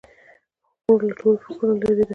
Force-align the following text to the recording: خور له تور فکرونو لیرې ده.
خور 0.83 0.99
له 1.07 1.13
تور 1.19 1.35
فکرونو 1.43 1.79
لیرې 1.81 1.93
ده. 1.97 2.05